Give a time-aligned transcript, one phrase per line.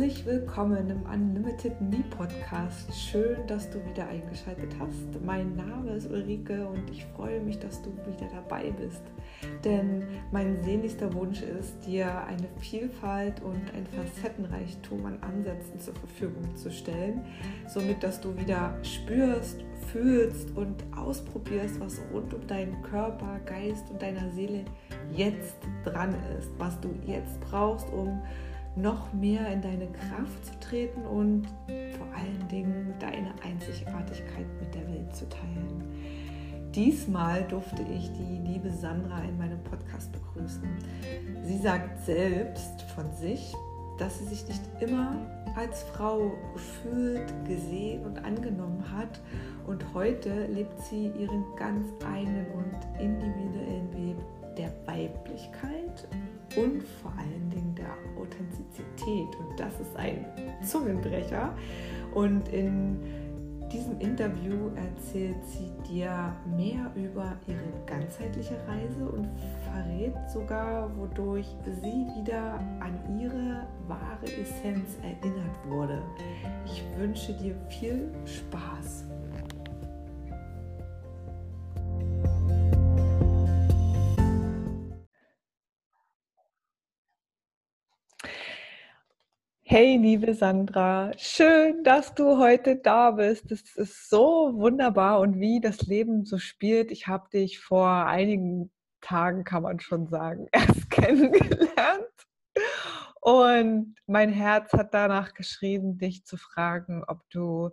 [0.00, 2.88] Herzlich willkommen im Unlimited Me Podcast.
[2.94, 5.22] Schön, dass du wieder eingeschaltet hast.
[5.26, 9.02] Mein Name ist Ulrike und ich freue mich, dass du wieder dabei bist.
[9.62, 16.56] Denn mein sehnlichster Wunsch ist, dir eine Vielfalt und ein Facettenreichtum an Ansätzen zur Verfügung
[16.56, 17.22] zu stellen,
[17.68, 24.00] somit dass du wieder spürst, fühlst und ausprobierst, was rund um deinen Körper, Geist und
[24.00, 24.64] deiner Seele
[25.14, 28.22] jetzt dran ist, was du jetzt brauchst, um
[28.76, 31.46] noch mehr in deine Kraft zu treten und
[31.96, 35.84] vor allen Dingen deine Einzigartigkeit mit der Welt zu teilen.
[36.74, 40.62] Diesmal durfte ich die liebe Sandra in meinem Podcast begrüßen.
[41.42, 43.52] Sie sagt selbst von sich,
[43.98, 45.16] dass sie sich nicht immer
[45.56, 49.20] als Frau gefühlt, gesehen und angenommen hat.
[49.66, 54.16] Und heute lebt sie ihren ganz eigenen und individuellen Weg
[54.56, 56.08] der Weiblichkeit
[56.56, 57.90] und vor allen Dingen der
[58.20, 59.28] Authentizität.
[59.38, 60.24] Und das ist ein
[60.62, 61.54] Zungenbrecher.
[62.14, 62.98] Und in
[63.72, 69.28] diesem Interview erzählt sie dir mehr über ihre ganzheitliche Reise und
[69.64, 76.02] verrät sogar, wodurch sie wieder an ihre wahre Essenz erinnert wurde.
[76.66, 79.04] Ich wünsche dir viel Spaß.
[89.72, 93.52] Hey, liebe Sandra, schön, dass du heute da bist.
[93.52, 96.90] Es ist so wunderbar und wie das Leben so spielt.
[96.90, 102.04] Ich habe dich vor einigen Tagen, kann man schon sagen, erst kennengelernt.
[103.20, 107.70] Und mein Herz hat danach geschrieben, dich zu fragen, ob du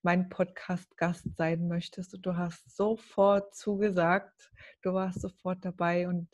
[0.00, 2.14] mein Podcast-Gast sein möchtest.
[2.14, 4.50] Und du hast sofort zugesagt.
[4.80, 6.28] Du warst sofort dabei und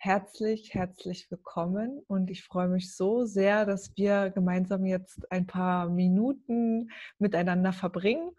[0.00, 5.88] herzlich, herzlich willkommen und ich freue mich so sehr, dass wir gemeinsam jetzt ein paar
[5.88, 8.30] Minuten miteinander verbringen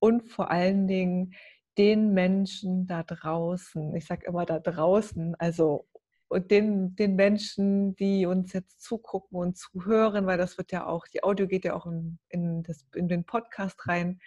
[0.00, 1.34] und vor allen Dingen
[1.78, 5.86] den Menschen da draußen, ich sage immer da draußen, also
[6.32, 11.22] den, den Menschen, die uns jetzt zugucken und zuhören, weil das wird ja auch, die
[11.22, 14.18] Audio geht ja auch in, in, das, in den Podcast rein,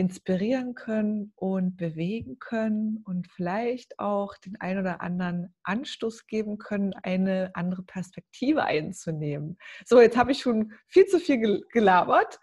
[0.00, 6.94] inspirieren können und bewegen können und vielleicht auch den ein oder anderen Anstoß geben können,
[7.02, 9.58] eine andere Perspektive einzunehmen.
[9.84, 12.40] So, jetzt habe ich schon viel zu viel gelabert.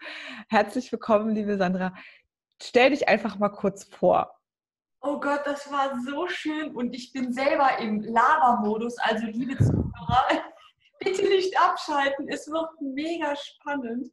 [0.50, 1.96] Herzlich willkommen, liebe Sandra.
[2.62, 4.40] Stell dich einfach mal kurz vor.
[5.02, 9.00] Oh Gott, das war so schön und ich bin selber im Labermodus.
[9.00, 10.28] Also, liebe Zuhörer,
[11.00, 12.28] bitte nicht abschalten.
[12.30, 14.08] Es wird mega spannend.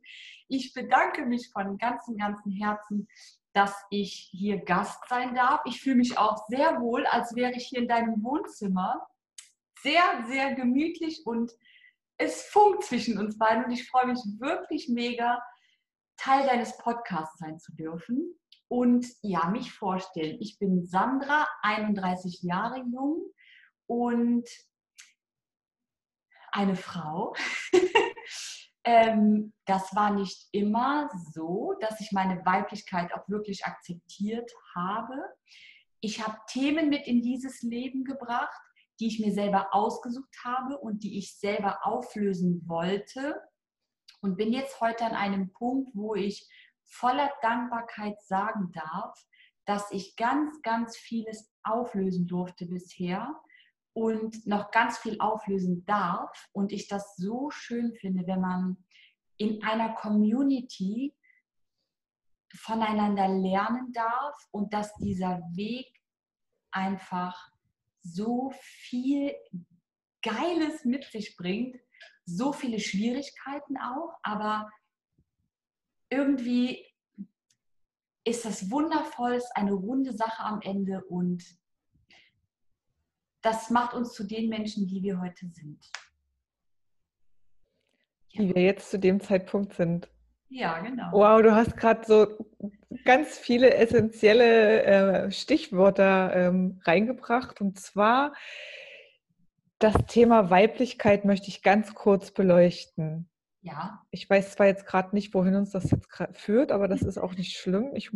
[0.48, 3.08] Ich bedanke mich von ganzem, ganzem Herzen,
[3.54, 5.60] dass ich hier Gast sein darf.
[5.64, 9.06] Ich fühle mich auch sehr wohl, als wäre ich hier in deinem Wohnzimmer.
[9.80, 11.52] Sehr, sehr gemütlich und
[12.16, 15.42] es funkt zwischen uns beiden und ich freue mich wirklich mega,
[16.16, 20.36] Teil deines Podcasts sein zu dürfen und ja, mich vorstellen.
[20.40, 23.30] Ich bin Sandra, 31 Jahre jung
[23.86, 24.48] und
[26.54, 27.34] eine Frau.
[28.84, 35.16] ähm, das war nicht immer so, dass ich meine Weiblichkeit auch wirklich akzeptiert habe.
[36.00, 38.60] Ich habe Themen mit in dieses Leben gebracht,
[39.00, 43.40] die ich mir selber ausgesucht habe und die ich selber auflösen wollte.
[44.20, 46.48] Und bin jetzt heute an einem Punkt, wo ich
[46.84, 49.18] voller Dankbarkeit sagen darf,
[49.66, 53.34] dass ich ganz, ganz vieles auflösen durfte bisher
[53.94, 56.48] und noch ganz viel auflösen darf.
[56.52, 58.84] Und ich das so schön finde, wenn man
[59.36, 61.14] in einer Community
[62.54, 65.86] voneinander lernen darf und dass dieser Weg
[66.70, 67.50] einfach
[68.02, 69.34] so viel
[70.22, 71.76] Geiles mit sich bringt,
[72.24, 74.70] so viele Schwierigkeiten auch, aber
[76.10, 76.86] irgendwie
[78.24, 81.44] ist das wundervoll, ist eine runde Sache am Ende und
[83.44, 85.78] das macht uns zu den Menschen, die wir heute sind.
[88.32, 90.08] Die wir jetzt zu dem Zeitpunkt sind.
[90.48, 91.10] Ja, genau.
[91.12, 92.48] Wow, du hast gerade so
[93.04, 97.60] ganz viele essentielle äh, Stichwörter ähm, reingebracht.
[97.60, 98.32] Und zwar
[99.78, 103.28] das Thema Weiblichkeit möchte ich ganz kurz beleuchten.
[103.60, 104.02] Ja.
[104.10, 107.34] Ich weiß zwar jetzt gerade nicht, wohin uns das jetzt führt, aber das ist auch
[107.34, 107.90] nicht schlimm.
[107.94, 108.10] Ich,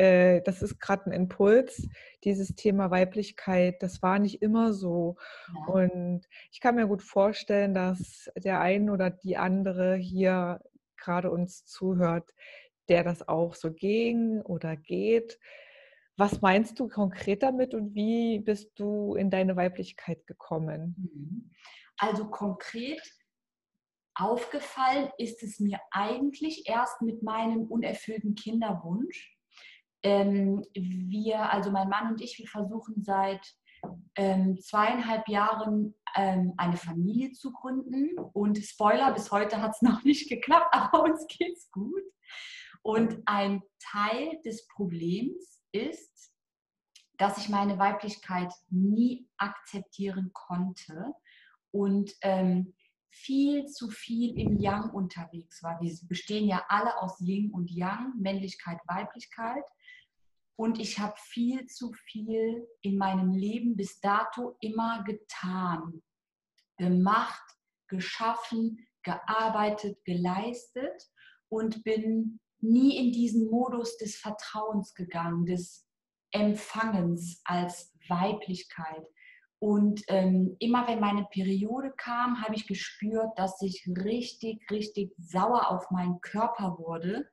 [0.00, 1.86] äh, das ist gerade ein Impuls,
[2.24, 3.82] dieses Thema Weiblichkeit.
[3.82, 5.16] Das war nicht immer so.
[5.54, 5.74] Ja.
[5.74, 10.60] Und ich kann mir gut vorstellen, dass der eine oder die andere hier
[10.96, 12.30] gerade uns zuhört,
[12.88, 15.38] der das auch so ging oder geht.
[16.16, 20.94] Was meinst du konkret damit und wie bist du in deine Weiblichkeit gekommen?
[20.96, 21.50] Mhm.
[21.98, 23.02] Also konkret
[24.14, 29.39] aufgefallen ist es mir eigentlich erst mit meinem unerfüllten Kinderwunsch.
[30.02, 33.46] Ähm, wir, also mein Mann und ich, wir versuchen seit
[34.16, 38.18] ähm, zweieinhalb Jahren ähm, eine Familie zu gründen.
[38.32, 42.02] Und Spoiler, bis heute hat es noch nicht geklappt, aber uns geht es gut.
[42.82, 46.32] Und ein Teil des Problems ist,
[47.18, 51.12] dass ich meine Weiblichkeit nie akzeptieren konnte
[51.70, 52.74] und ähm,
[53.10, 55.80] viel zu viel im Yang unterwegs war.
[55.80, 59.64] Wir bestehen ja alle aus Yin und Yang, Männlichkeit, Weiblichkeit.
[60.60, 66.02] Und ich habe viel zu viel in meinem Leben bis dato immer getan,
[66.76, 67.42] gemacht,
[67.88, 71.08] geschaffen, gearbeitet, geleistet
[71.48, 75.88] und bin nie in diesen Modus des Vertrauens gegangen, des
[76.30, 79.06] Empfangens als Weiblichkeit.
[79.60, 85.70] Und ähm, immer wenn meine Periode kam, habe ich gespürt, dass ich richtig, richtig sauer
[85.70, 87.30] auf meinen Körper wurde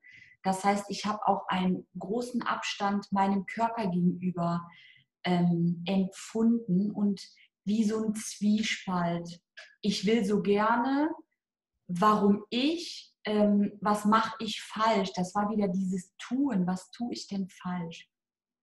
[0.47, 4.65] das heißt, ich habe auch einen großen Abstand meinem Körper gegenüber
[5.25, 7.21] ähm, empfunden und
[7.65, 9.41] wie so ein Zwiespalt.
[9.81, 11.09] Ich will so gerne,
[11.89, 15.11] warum ich, ähm, was mache ich falsch?
[15.17, 18.09] Das war wieder dieses Tun, was tue ich denn falsch?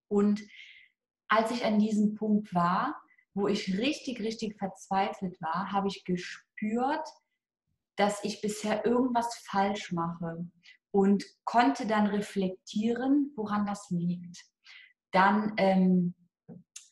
[0.07, 0.41] Und
[1.27, 2.99] als ich an diesem Punkt war,
[3.35, 7.07] wo ich richtig, richtig verzweifelt war, habe ich gespürt,
[7.95, 10.49] dass ich bisher irgendwas falsch mache
[10.95, 14.45] und konnte dann reflektieren, woran das liegt.
[15.11, 16.15] Dann ähm,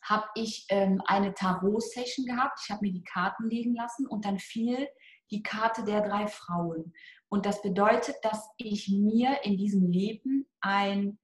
[0.04, 2.60] habe ich ähm, eine Tarot-Session gehabt.
[2.62, 4.90] Ich habe mir die Karten legen lassen und dann fiel
[5.32, 6.92] die Karte der drei Frauen.
[7.30, 11.18] Und das bedeutet, dass ich mir in diesem Leben ein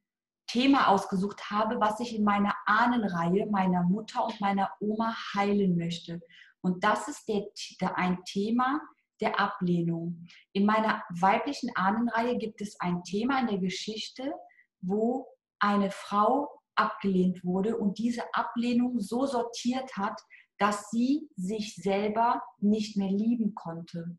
[0.48, 6.22] Thema ausgesucht habe, was ich in meiner Ahnenreihe meiner Mutter und meiner Oma heilen möchte.
[6.62, 7.44] Und das ist der,
[7.82, 8.80] der ein Thema,
[9.22, 10.28] der Ablehnung.
[10.54, 14.34] In meiner weiblichen Ahnenreihe gibt es ein Thema in der Geschichte,
[14.82, 15.28] wo
[15.60, 20.20] eine Frau abgelehnt wurde und diese Ablehnung so sortiert hat,
[20.58, 24.18] dass sie sich selber nicht mehr lieben konnte.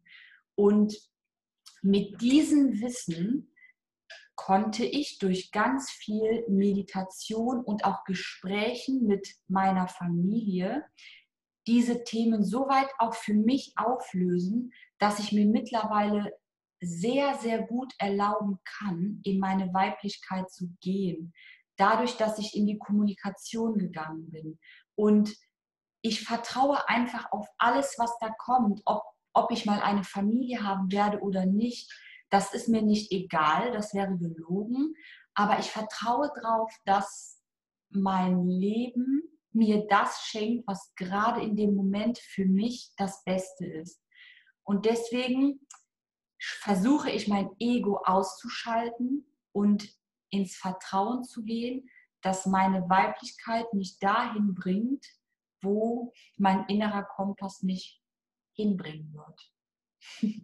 [0.54, 0.94] Und
[1.82, 3.54] mit diesem Wissen
[4.36, 10.84] konnte ich durch ganz viel Meditation und auch Gesprächen mit meiner Familie
[11.66, 16.32] diese Themen so weit auch für mich auflösen, dass ich mir mittlerweile
[16.80, 21.32] sehr, sehr gut erlauben kann, in meine Weiblichkeit zu gehen.
[21.76, 24.58] Dadurch, dass ich in die Kommunikation gegangen bin.
[24.94, 25.34] Und
[26.02, 28.82] ich vertraue einfach auf alles, was da kommt.
[28.84, 29.02] Ob,
[29.32, 31.92] ob ich mal eine Familie haben werde oder nicht,
[32.30, 34.94] das ist mir nicht egal, das wäre gelogen.
[35.34, 37.42] Aber ich vertraue darauf, dass
[37.90, 43.99] mein Leben mir das schenkt, was gerade in dem Moment für mich das Beste ist.
[44.70, 45.66] Und deswegen
[46.38, 49.92] versuche ich mein Ego auszuschalten und
[50.30, 51.90] ins Vertrauen zu gehen,
[52.22, 55.04] dass meine Weiblichkeit mich dahin bringt,
[55.60, 58.00] wo mein innerer Kompass mich
[58.54, 60.40] hinbringen wird.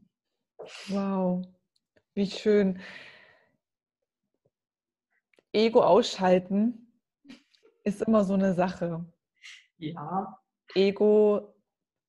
[0.88, 1.46] Wow,
[2.14, 2.80] wie schön.
[5.52, 7.00] Ego ausschalten
[7.84, 9.06] ist immer so eine Sache.
[9.78, 10.42] Ja.
[10.74, 11.54] Ego,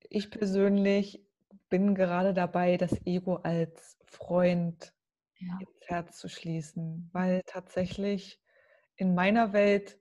[0.10, 1.27] ich persönlich
[1.70, 4.94] bin gerade dabei, das Ego als Freund
[5.40, 5.58] ja.
[5.60, 8.40] ins Herz zu schließen, weil tatsächlich
[8.96, 10.00] in meiner Welt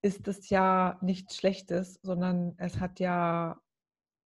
[0.00, 3.60] ist es ja nichts Schlechtes, sondern es hat ja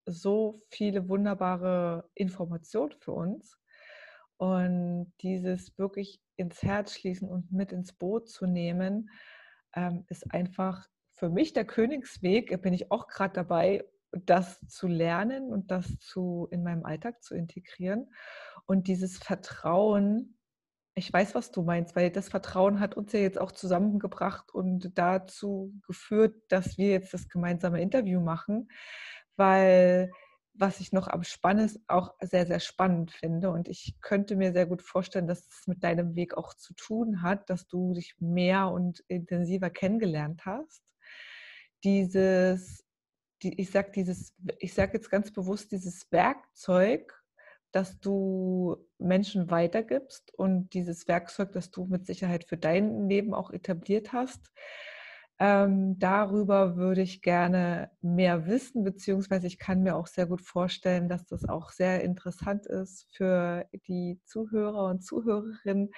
[0.06, 3.58] so viele wunderbare Informationen für uns.
[4.38, 9.10] Und dieses wirklich ins Herz schließen und mit ins Boot zu nehmen,
[9.76, 12.50] ähm, ist einfach für mich der Königsweg.
[12.50, 13.84] Da bin ich auch gerade dabei,
[14.26, 18.14] das zu lernen und das zu in meinem Alltag zu integrieren.
[18.66, 20.38] Und dieses Vertrauen,
[20.96, 24.98] ich weiß, was du meinst, weil das Vertrauen hat uns ja jetzt auch zusammengebracht und
[24.98, 28.70] dazu geführt, dass wir jetzt das gemeinsame Interview machen,
[29.36, 30.12] weil
[30.58, 33.50] was ich noch am spannendsten auch sehr, sehr spannend finde.
[33.50, 37.22] Und ich könnte mir sehr gut vorstellen, dass es mit deinem Weg auch zu tun
[37.22, 40.82] hat, dass du dich mehr und intensiver kennengelernt hast.
[41.84, 42.85] Dieses
[43.44, 47.14] die, ich sage dieses, ich sage jetzt ganz bewusst dieses Werkzeug,
[47.72, 53.52] das du Menschen weitergibst und dieses Werkzeug, das du mit Sicherheit für dein Leben auch
[53.52, 54.52] etabliert hast.
[55.38, 61.10] Ähm, darüber würde ich gerne mehr wissen, beziehungsweise ich kann mir auch sehr gut vorstellen,
[61.10, 65.92] dass das auch sehr interessant ist für die Zuhörer und Zuhörerinnen,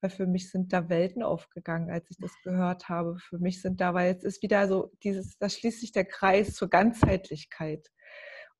[0.00, 3.18] weil für mich sind da Welten aufgegangen, als ich das gehört habe.
[3.18, 6.54] Für mich sind da, weil jetzt ist wieder so dieses, da schließt sich der Kreis
[6.54, 7.88] zur Ganzheitlichkeit.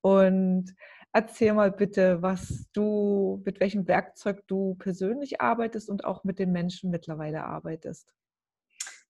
[0.01, 0.75] Und
[1.13, 6.51] erzähl mal bitte, was du, mit welchem Werkzeug du persönlich arbeitest und auch mit den
[6.51, 8.13] Menschen mittlerweile arbeitest.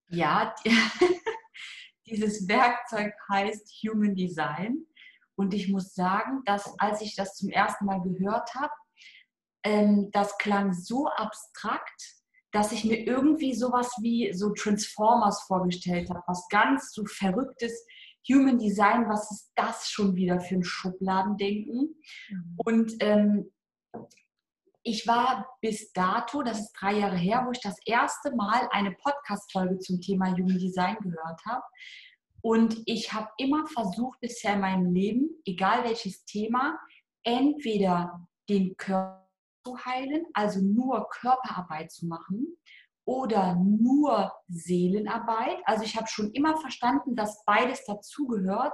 [0.10, 0.56] Ja,
[2.06, 4.86] dieses Werkzeug heißt Human Design.
[5.36, 8.74] Und ich muss sagen, dass als ich das zum ersten Mal gehört habe,
[9.64, 12.19] ähm, das klang so abstrakt,
[12.52, 17.86] dass ich mir irgendwie sowas wie so Transformers vorgestellt habe, was ganz so verrücktes
[18.28, 21.96] Human Design, was ist das schon wieder für ein Schubladendenken?
[22.30, 22.58] Mhm.
[22.66, 23.52] Und ähm,
[24.84, 28.92] ich war bis dato, das ist drei Jahre her, wo ich das erste Mal eine
[28.92, 31.64] Podcast-Folge zum Thema Human Design gehört habe.
[32.42, 36.80] Und ich habe immer versucht, bisher in meinem Leben, egal welches Thema,
[37.24, 39.29] entweder den Körper
[39.70, 42.58] zu heilen, also nur Körperarbeit zu machen
[43.06, 45.58] oder nur Seelenarbeit.
[45.66, 48.74] Also ich habe schon immer verstanden, dass beides dazugehört,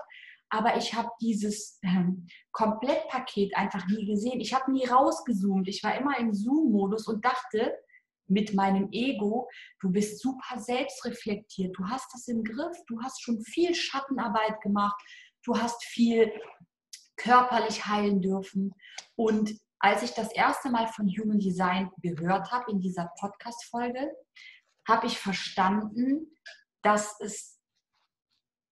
[0.50, 4.40] aber ich habe dieses ähm, Komplettpaket einfach nie gesehen.
[4.40, 5.68] Ich habe nie rausgezoomt.
[5.68, 7.74] Ich war immer im Zoom-Modus und dachte
[8.28, 9.50] mit meinem Ego,
[9.80, 15.00] du bist super selbstreflektiert, du hast das im Griff, du hast schon viel Schattenarbeit gemacht,
[15.44, 16.32] du hast viel
[17.18, 18.74] körperlich heilen dürfen.
[19.16, 24.12] Und als ich das erste Mal von Human Design gehört habe in dieser Podcast-Folge,
[24.88, 26.36] habe ich verstanden,
[26.82, 27.60] dass es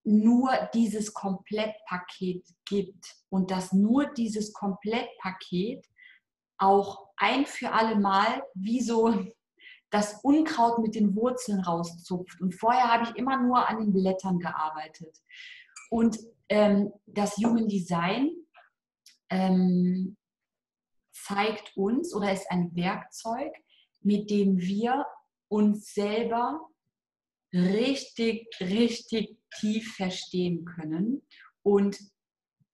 [0.04, 5.86] nur dieses Komplettpaket gibt und dass nur dieses Komplettpaket
[6.58, 9.26] auch ein für alle Mal wie so
[9.90, 12.40] das Unkraut mit den Wurzeln rauszupft.
[12.40, 15.16] Und vorher habe ich immer nur an den Blättern gearbeitet.
[15.88, 16.18] Und
[16.48, 18.30] ähm, das Human Design
[19.30, 20.16] ähm,
[21.26, 23.52] zeigt uns oder ist ein Werkzeug,
[24.02, 25.06] mit dem wir
[25.48, 26.68] uns selber
[27.52, 31.22] richtig, richtig tief verstehen können
[31.62, 31.98] und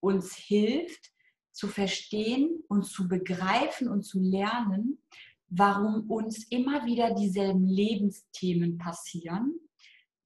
[0.01, 1.13] uns hilft
[1.53, 5.03] zu verstehen und zu begreifen und zu lernen,
[5.49, 9.61] warum uns immer wieder dieselben Lebensthemen passieren,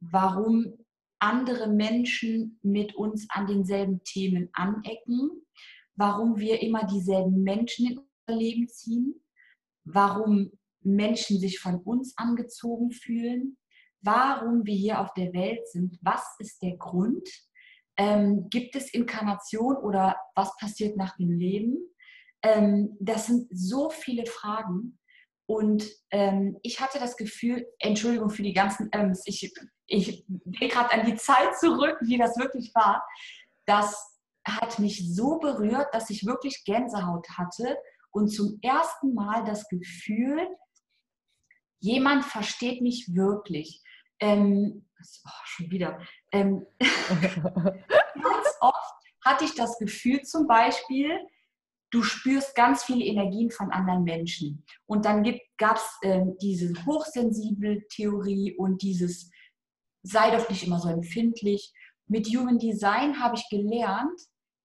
[0.01, 0.79] warum
[1.19, 5.31] andere Menschen mit uns an denselben Themen anecken,
[5.97, 8.01] warum wir immer dieselben Menschen in
[8.33, 9.15] Leben ziehen,
[9.85, 13.57] warum Menschen sich von uns angezogen fühlen,
[14.01, 17.29] warum wir hier auf der Welt sind, was ist der Grund,
[17.97, 21.79] ähm, gibt es Inkarnation oder was passiert nach dem Leben?
[22.43, 24.99] Ähm, das sind so viele Fragen.
[25.47, 29.53] Und ähm, ich hatte das Gefühl, Entschuldigung für die ganzen, ähm, ich,
[29.87, 33.07] ich gehe gerade an die Zeit zurück, wie das wirklich war.
[33.67, 37.77] Das hat mich so berührt, dass ich wirklich Gänsehaut hatte
[38.15, 40.47] und zum ersten Mal das Gefühl,
[41.81, 43.83] jemand versteht mich wirklich.
[44.21, 44.87] Ähm,
[45.27, 45.99] oh, schon wieder.
[46.31, 48.95] Ähm, ganz oft
[49.25, 51.19] hatte ich das Gefühl zum Beispiel,
[51.91, 54.65] du spürst ganz viele Energien von anderen Menschen.
[54.87, 55.25] Und dann
[55.59, 59.31] gab es äh, diese hochsensible Theorie und dieses
[60.03, 61.73] sei doch nicht immer so empfindlich.
[62.07, 64.21] Mit Human Design habe ich gelernt,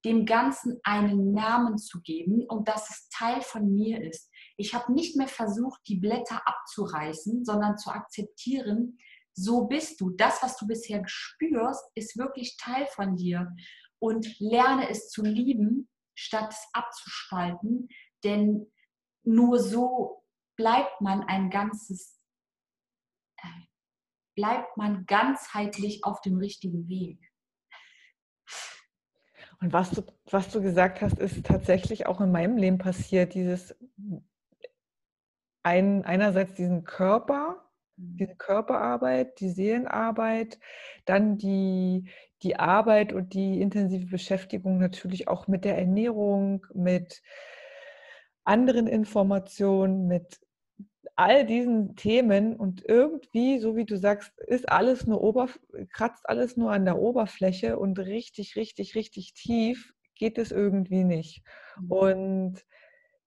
[0.06, 4.32] dem Ganzen einen Namen zu geben und dass es Teil von mir ist.
[4.58, 8.98] Ich habe nicht mehr versucht, die Blätter abzureißen, sondern zu akzeptieren,
[9.34, 10.12] so bist du.
[10.12, 13.54] Das, was du bisher spürst, ist wirklich Teil von dir.
[14.00, 17.90] Und lerne es zu lieben, statt es abzuspalten.
[18.24, 18.72] Denn
[19.24, 20.24] nur so
[20.56, 22.20] bleibt man ein ganzes,
[23.38, 23.48] äh,
[24.36, 27.20] bleibt man ganzheitlich auf dem richtigen Weg.
[29.62, 33.34] Und was du, was du gesagt hast, ist tatsächlich auch in meinem Leben passiert.
[33.34, 33.76] Dieses
[35.64, 38.18] ein, einerseits diesen Körper, Mhm.
[38.18, 40.60] diese Körperarbeit, die Seelenarbeit,
[41.06, 42.10] dann die,
[42.44, 47.22] die Arbeit und die intensive Beschäftigung natürlich auch mit der Ernährung, mit
[48.44, 50.40] anderen Informationen, mit
[51.20, 55.60] all diesen Themen und irgendwie, so wie du sagst, ist alles nur Oberf
[55.92, 61.44] kratzt alles nur an der Oberfläche und richtig, richtig, richtig tief geht es irgendwie nicht.
[61.78, 61.92] Mhm.
[61.92, 62.66] Und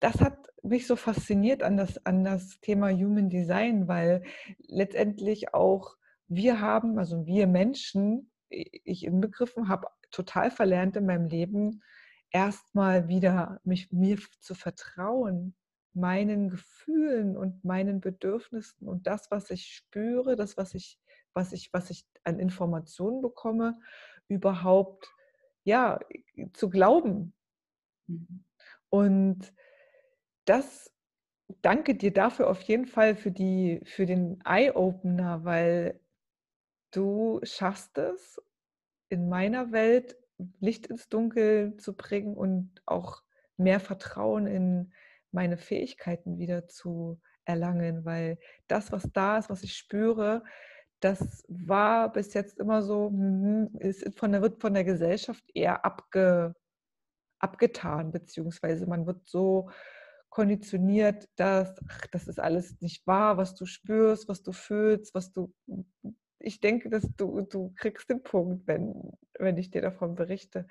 [0.01, 4.23] das hat mich so fasziniert an das, an das Thema Human Design, weil
[4.59, 5.97] letztendlich auch
[6.29, 11.83] wir haben, also wir Menschen, ich inbegriffen habe, total verlernt in meinem Leben,
[12.31, 15.55] erstmal wieder mich mir zu vertrauen,
[15.95, 20.99] meinen Gefühlen und meinen Bedürfnissen und das, was ich spüre, das, was ich,
[21.35, 23.79] was ich, was ich an Informationen bekomme,
[24.29, 25.09] überhaupt
[25.65, 26.01] ja
[26.53, 27.35] zu glauben.
[28.07, 28.45] Mhm.
[28.89, 29.53] Und
[30.45, 30.93] das
[31.61, 36.01] danke dir dafür auf jeden Fall für, die, für den Eye-Opener, weil
[36.91, 38.41] du schaffst es
[39.09, 40.17] in meiner Welt
[40.61, 43.23] Licht ins Dunkel zu bringen und auch
[43.57, 44.93] mehr Vertrauen in
[45.33, 50.45] meine Fähigkeiten wieder zu erlangen, weil das, was da ist, was ich spüre,
[51.01, 55.85] das war bis jetzt immer so, mhm, ist von der, wird von der Gesellschaft eher
[55.85, 56.55] abge,
[57.41, 59.71] abgetan, beziehungsweise man wird so
[60.31, 65.33] konditioniert, dass ach, das ist alles nicht wahr, was du spürst, was du fühlst, was
[65.33, 65.53] du.
[66.39, 70.67] Ich denke, dass du, du kriegst den Punkt, wenn, wenn ich dir davon berichte.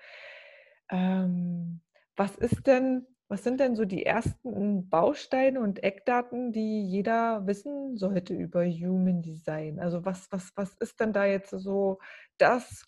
[0.89, 1.81] Ähm,
[2.15, 7.95] was ist denn, was sind denn so die ersten Bausteine und Eckdaten, die jeder wissen
[7.95, 9.79] sollte über Human Design?
[9.79, 11.99] Also was, was, was ist denn da jetzt so
[12.37, 12.85] das,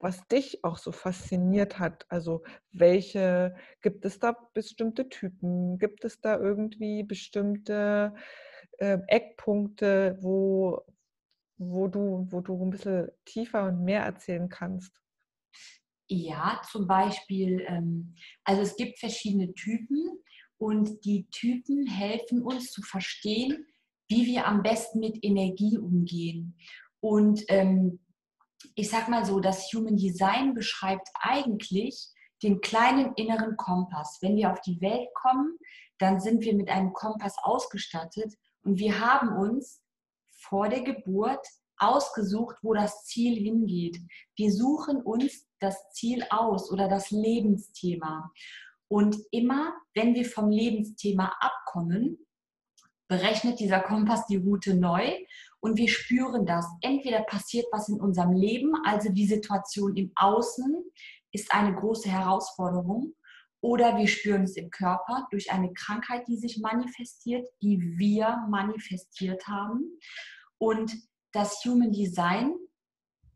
[0.00, 2.04] was dich auch so fasziniert hat?
[2.10, 5.78] Also welche, gibt es da bestimmte Typen?
[5.78, 8.12] Gibt es da irgendwie bestimmte
[8.76, 10.84] äh, Eckpunkte, wo,
[11.56, 15.00] wo, du, wo du ein bisschen tiefer und mehr erzählen kannst?
[16.08, 20.18] Ja, zum Beispiel, ähm, also es gibt verschiedene Typen
[20.56, 23.66] und die Typen helfen uns zu verstehen,
[24.08, 26.56] wie wir am besten mit Energie umgehen.
[27.00, 28.00] Und ähm,
[28.74, 32.08] ich sag mal so, das Human Design beschreibt eigentlich
[32.42, 34.18] den kleinen inneren Kompass.
[34.22, 35.58] Wenn wir auf die Welt kommen,
[35.98, 39.82] dann sind wir mit einem Kompass ausgestattet und wir haben uns
[40.40, 41.46] vor der Geburt
[41.78, 43.98] ausgesucht, wo das Ziel hingeht.
[44.36, 48.30] Wir suchen uns das Ziel aus oder das Lebensthema.
[48.88, 52.18] Und immer, wenn wir vom Lebensthema abkommen,
[53.08, 55.12] berechnet dieser Kompass die Route neu
[55.60, 56.66] und wir spüren das.
[56.82, 60.84] Entweder passiert was in unserem Leben, also die Situation im Außen
[61.32, 63.14] ist eine große Herausforderung,
[63.60, 69.48] oder wir spüren es im Körper durch eine Krankheit, die sich manifestiert, die wir manifestiert
[69.48, 69.98] haben.
[70.58, 70.96] Und
[71.32, 72.54] das Human Design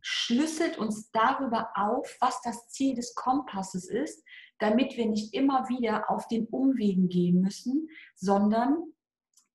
[0.00, 4.24] schlüsselt uns darüber auf, was das Ziel des Kompasses ist,
[4.58, 8.76] damit wir nicht immer wieder auf den Umwegen gehen müssen, sondern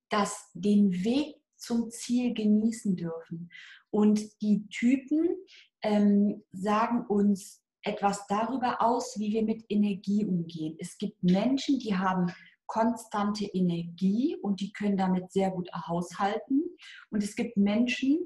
[0.09, 3.51] dass den Weg zum Ziel genießen dürfen.
[3.89, 5.35] Und die Typen
[5.81, 10.75] ähm, sagen uns etwas darüber aus, wie wir mit Energie umgehen.
[10.79, 12.33] Es gibt Menschen, die haben
[12.67, 16.63] konstante Energie und die können damit sehr gut haushalten.
[17.09, 18.19] Und es gibt Menschen,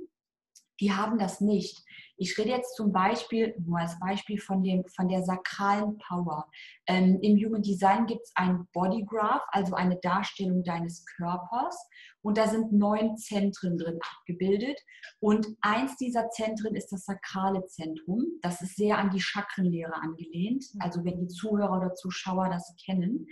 [0.82, 1.86] die haben das nicht.
[2.18, 6.48] Ich rede jetzt zum Beispiel, nur als Beispiel von, dem, von der sakralen Power.
[6.88, 11.78] Ähm, Im Human Design gibt es ein Body Graph, also eine Darstellung deines Körpers.
[12.24, 14.80] Und da sind neun Zentren drin abgebildet.
[15.20, 18.26] Und eins dieser Zentren ist das sakrale Zentrum.
[18.42, 20.66] Das ist sehr an die Chakrenlehre angelehnt.
[20.80, 23.28] Also wenn die Zuhörer oder Zuschauer das kennen.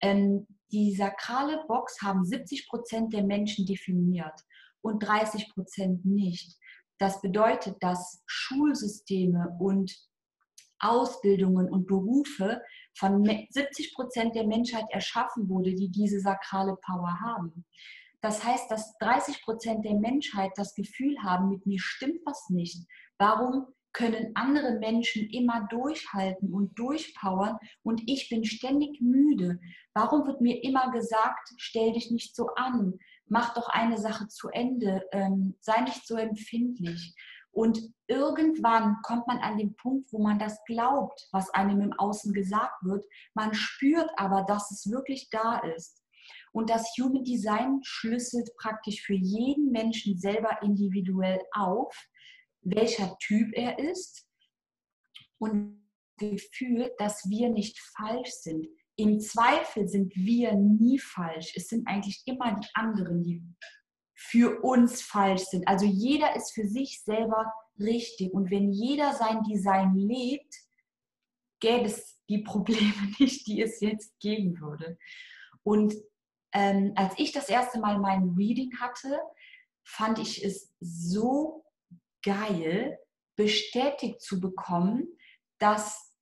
[0.00, 4.40] Ähm, die sakrale Box haben 70 Prozent der Menschen definiert
[4.80, 6.56] und 30 Prozent nicht.
[6.98, 9.96] Das bedeutet, dass Schulsysteme und
[10.78, 12.60] Ausbildungen und Berufe
[12.98, 17.64] von 70 Prozent der Menschheit erschaffen wurde, die diese sakrale Power haben.
[18.20, 22.86] Das heißt, dass 30 Prozent der Menschheit das Gefühl haben, mit mir stimmt was nicht.
[23.18, 29.58] Warum können andere Menschen immer durchhalten und durchpowern und ich bin ständig müde?
[29.94, 32.98] Warum wird mir immer gesagt, stell dich nicht so an?
[33.28, 37.14] mach doch eine Sache zu Ende, ähm, sei nicht so empfindlich.
[37.50, 42.34] Und irgendwann kommt man an den Punkt, wo man das glaubt, was einem im Außen
[42.34, 43.04] gesagt wird.
[43.34, 46.02] Man spürt aber, dass es wirklich da ist.
[46.52, 51.94] Und das Human Design schlüsselt praktisch für jeden Menschen selber individuell auf,
[52.66, 54.26] welcher Typ er ist
[55.38, 55.86] und
[56.18, 58.66] Gefühl, dass wir nicht falsch sind.
[58.96, 61.52] Im Zweifel sind wir nie falsch.
[61.54, 63.42] Es sind eigentlich immer die anderen, die
[64.14, 65.68] für uns falsch sind.
[65.68, 68.32] Also jeder ist für sich selber richtig.
[68.32, 70.54] Und wenn jeder sein Design lebt,
[71.60, 74.98] gäbe es die Probleme nicht, die es jetzt geben würde.
[75.62, 75.94] Und
[76.52, 79.20] ähm, als ich das erste Mal mein Reading hatte,
[79.84, 81.65] fand ich es so
[82.26, 82.98] geil,
[83.36, 85.06] bestätigt zu bekommen,
[85.58, 86.14] dass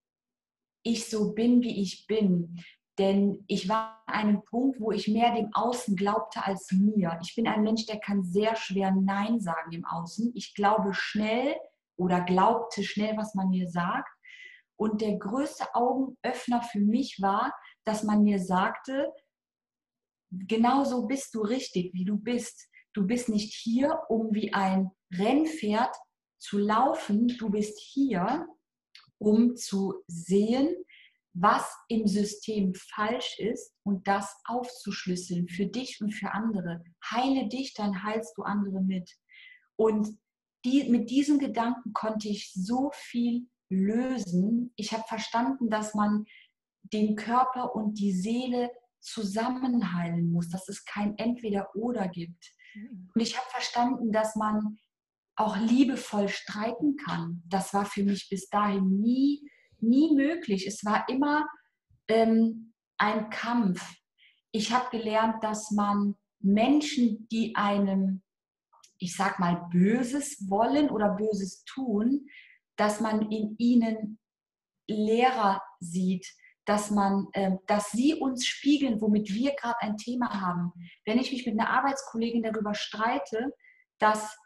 [0.82, 2.62] ich so bin, wie ich bin.
[2.98, 7.18] Denn ich war an einem Punkt, wo ich mehr dem Außen glaubte als mir.
[7.22, 10.32] Ich bin ein Mensch, der kann sehr schwer Nein sagen im Außen.
[10.36, 11.56] Ich glaube schnell
[11.96, 14.10] oder glaubte schnell, was man mir sagt.
[14.76, 17.52] Und der größte Augenöffner für mich war,
[17.84, 19.12] dass man mir sagte,
[20.30, 22.68] genau so bist du richtig, wie du bist.
[22.94, 25.94] Du bist nicht hier, um wie ein Rennpferd
[26.38, 27.28] zu laufen.
[27.38, 28.46] Du bist hier,
[29.18, 30.74] um zu sehen,
[31.32, 36.84] was im System falsch ist und das aufzuschlüsseln für dich und für andere.
[37.10, 39.10] Heile dich, dann heilst du andere mit.
[39.76, 40.16] Und
[40.64, 44.72] die, mit diesem Gedanken konnte ich so viel lösen.
[44.76, 46.24] Ich habe verstanden, dass man
[46.82, 52.52] den Körper und die Seele zusammenheilen muss, dass es kein Entweder-Oder gibt.
[52.74, 54.78] Und ich habe verstanden, dass man
[55.36, 57.42] auch liebevoll streiten kann.
[57.46, 60.66] Das war für mich bis dahin nie, nie möglich.
[60.66, 61.46] Es war immer
[62.08, 63.84] ähm, ein Kampf.
[64.52, 68.22] Ich habe gelernt, dass man Menschen, die einem,
[68.98, 72.26] ich sag mal, Böses wollen oder Böses tun,
[72.76, 74.18] dass man in ihnen
[74.86, 76.26] Lehrer sieht,
[76.64, 80.72] dass man, äh, dass sie uns spiegeln, womit wir gerade ein Thema haben.
[81.04, 83.52] Wenn ich mich mit einer Arbeitskollegin darüber streite,
[83.98, 84.36] dass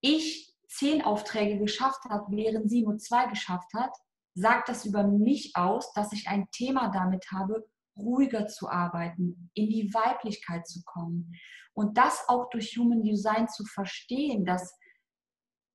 [0.00, 3.92] ich zehn Aufträge geschafft habe, während sie nur zwei geschafft hat,
[4.34, 9.68] sagt das über mich aus, dass ich ein Thema damit habe, ruhiger zu arbeiten, in
[9.68, 11.34] die Weiblichkeit zu kommen.
[11.74, 14.74] Und das auch durch Human Design zu verstehen, dass,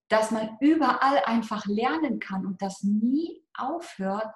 [0.10, 4.34] dass man überall einfach lernen kann und das nie aufhört,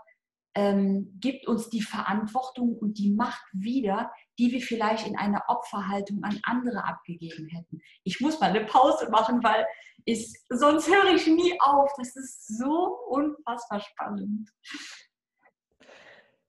[0.55, 6.23] ähm, gibt uns die Verantwortung und die Macht wieder, die wir vielleicht in einer Opferhaltung
[6.23, 7.81] an andere abgegeben hätten.
[8.03, 9.65] Ich muss mal eine Pause machen, weil
[10.05, 11.91] ich, sonst höre ich nie auf.
[11.97, 14.49] Das ist so unfassbar spannend.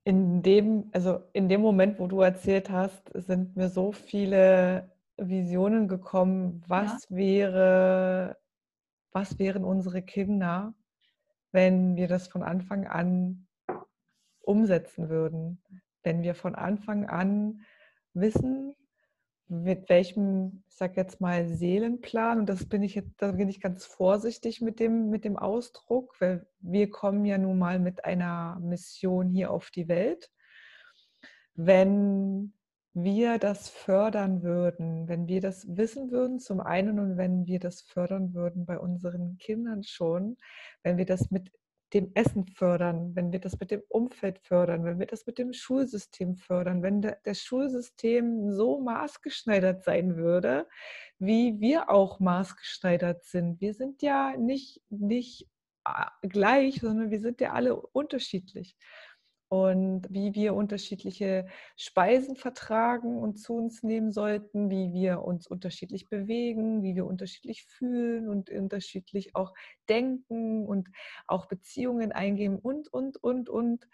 [0.05, 5.87] In dem, also in dem Moment, wo du erzählt hast, sind mir so viele Visionen
[5.87, 7.17] gekommen, was ja.
[7.17, 8.37] wäre,
[9.12, 10.75] was wären unsere Kinder,
[11.53, 13.47] wenn wir das von Anfang an
[14.43, 15.63] umsetzen würden,
[16.03, 17.63] wenn wir von Anfang an
[18.15, 18.75] wissen,
[19.49, 23.61] mit welchem, ich sag jetzt mal, Seelenplan, und das bin ich jetzt, da bin ich
[23.61, 28.59] ganz vorsichtig mit dem, mit dem Ausdruck, weil wir kommen ja nun mal mit einer
[28.61, 30.31] Mission hier auf die Welt.
[31.55, 32.55] Wenn
[32.95, 37.83] wir das fördern würden, wenn wir das wissen würden, zum einen und wenn wir das
[37.83, 40.37] fördern würden bei unseren Kindern schon,
[40.83, 41.51] wenn wir das mit
[41.95, 45.53] dem Essen fördern, wenn wir das mit dem Umfeld fördern, wenn wir das mit dem
[45.53, 50.67] Schulsystem fördern, wenn der, das Schulsystem so maßgeschneidert sein würde,
[51.19, 53.61] wie wir auch maßgeschneidert sind.
[53.61, 55.49] Wir sind ja nicht, nicht
[55.87, 58.77] äh, gleich, sondern wir sind ja alle unterschiedlich
[59.53, 66.09] und wie wir unterschiedliche Speisen vertragen und zu uns nehmen sollten, wie wir uns unterschiedlich
[66.09, 69.53] bewegen, wie wir unterschiedlich fühlen und unterschiedlich auch
[69.91, 70.88] denken und
[71.27, 73.87] auch Beziehungen eingehen und, und, und, und.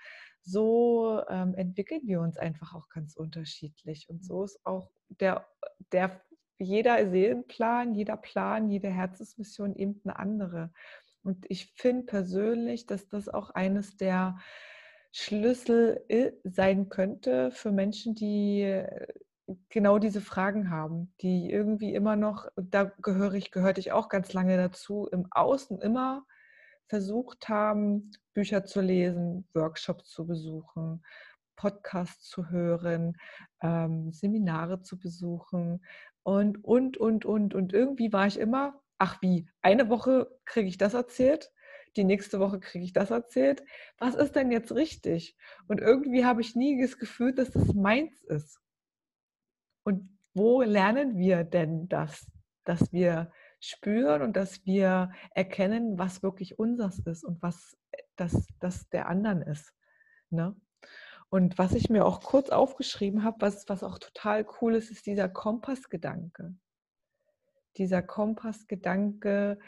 [0.43, 4.09] So ähm, entwickeln wir uns einfach auch ganz unterschiedlich.
[4.09, 5.45] Und so ist auch der,
[5.91, 6.21] der,
[6.61, 10.71] jeder Seelenplan, jeder Plan, jede Herzensmission eben eine andere.
[11.25, 14.39] Und ich finde persönlich, dass das auch eines der
[15.13, 19.07] Schlüssel äh, sein könnte für Menschen, die äh,
[19.71, 24.33] genau diese Fragen haben, die irgendwie immer noch, da gehöre ich, gehörte ich auch ganz
[24.33, 26.27] lange dazu, im Außen immer
[26.89, 31.03] versucht haben, Bücher zu lesen, Workshops zu besuchen,
[31.57, 33.17] Podcasts zu hören,
[33.63, 35.85] ähm, Seminare zu besuchen
[36.23, 37.55] und, und, und, und.
[37.55, 41.51] Und irgendwie war ich immer, ach wie, eine Woche kriege ich das erzählt,
[41.97, 43.65] die nächste Woche kriege ich das erzählt.
[43.99, 45.37] Was ist denn jetzt richtig?
[45.67, 48.61] Und irgendwie habe ich nie das Gefühl, dass das meins ist.
[49.85, 52.31] Und wo lernen wir denn das,
[52.65, 57.77] dass wir spüren und dass wir erkennen, was wirklich unseres ist und was
[58.17, 59.73] das, das der anderen ist.
[60.31, 60.55] Ne?
[61.31, 65.07] Und was ich mir auch kurz aufgeschrieben habe, was, was auch total cool ist, ist
[65.07, 66.55] dieser Kompassgedanke.
[67.77, 69.59] Dieser Kompassgedanke,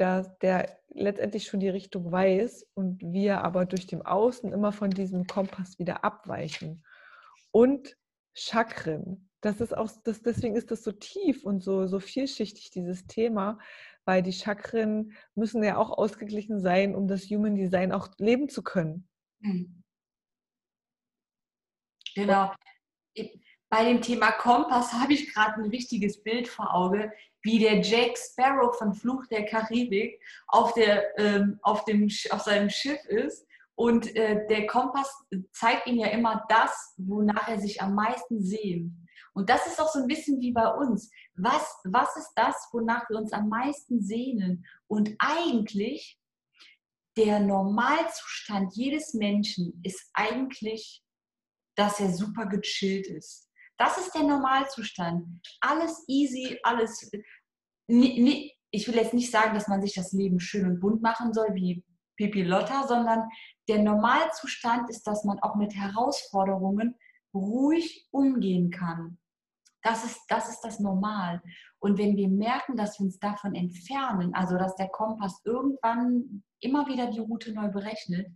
[0.00, 4.90] dass der letztendlich schon die Richtung weiß und wir aber durch dem Außen immer von
[4.90, 6.84] diesem Kompass wieder abweichen.
[7.50, 7.96] Und
[8.34, 13.06] Chakren, das ist auch, das, deswegen ist das so tief und so, so vielschichtig, dieses
[13.06, 13.58] Thema,
[14.04, 18.62] weil die Chakren müssen ja auch ausgeglichen sein, um das Human Design auch leben zu
[18.62, 19.08] können.
[19.40, 19.82] Mhm.
[22.14, 22.52] Genau.
[23.70, 28.16] Bei dem Thema Kompass habe ich gerade ein richtiges Bild vor Auge wie der Jack
[28.16, 33.46] Sparrow von Fluch der Karibik auf, der, ähm, auf, dem, auf seinem Schiff ist.
[33.74, 35.08] Und äh, der Kompass
[35.52, 38.92] zeigt ihm ja immer das, wonach er sich am meisten sehnt.
[39.34, 41.10] Und das ist auch so ein bisschen wie bei uns.
[41.36, 44.66] Was, was ist das, wonach wir uns am meisten sehnen?
[44.88, 46.18] Und eigentlich,
[47.16, 51.04] der Normalzustand jedes Menschen ist eigentlich,
[51.76, 53.47] dass er super gechillt ist.
[53.78, 55.40] Das ist der Normalzustand.
[55.60, 57.10] Alles easy, alles
[58.70, 61.54] ich will jetzt nicht sagen, dass man sich das Leben schön und bunt machen soll
[61.54, 61.84] wie
[62.16, 63.28] Pipi Lotta, sondern
[63.68, 66.96] der Normalzustand ist, dass man auch mit Herausforderungen
[67.32, 69.18] ruhig umgehen kann.
[69.82, 71.40] Das ist, das ist das Normal.
[71.78, 76.88] Und wenn wir merken, dass wir uns davon entfernen, also dass der Kompass irgendwann immer
[76.88, 78.26] wieder die Route neu berechnet,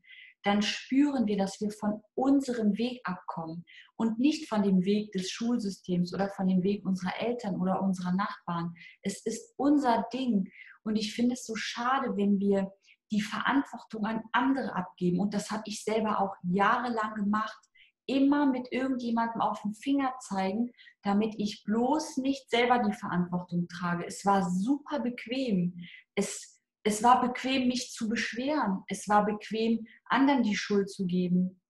[0.45, 3.65] dann spüren wir, dass wir von unserem Weg abkommen
[3.97, 8.13] und nicht von dem Weg des Schulsystems oder von dem Weg unserer Eltern oder unserer
[8.13, 8.75] Nachbarn.
[9.03, 10.51] Es ist unser Ding.
[10.85, 12.73] Und ich finde es so schade, wenn wir
[13.13, 15.21] die Verantwortung an andere abgeben.
[15.21, 17.59] Und das habe ich selber auch jahrelang gemacht.
[18.07, 24.05] Immer mit irgendjemandem auf den Finger zeigen, damit ich bloß nicht selber die Verantwortung trage.
[24.07, 25.77] Es war super bequem.
[26.17, 26.52] Es,
[26.85, 28.83] es war bequem, mich zu beschweren.
[28.89, 31.61] Es war bequem, anderen die Schuld zu geben.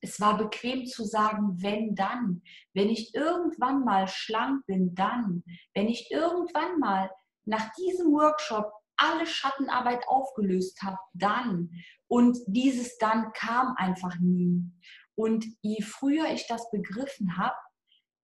[0.00, 2.42] Es war bequem zu sagen, wenn dann.
[2.72, 5.44] Wenn ich irgendwann mal schlank bin, dann.
[5.74, 7.10] Wenn ich irgendwann mal
[7.44, 11.70] nach diesem Workshop alle Schattenarbeit aufgelöst habe, dann.
[12.08, 14.64] Und dieses dann kam einfach nie.
[15.14, 17.56] Und je früher ich das begriffen habe,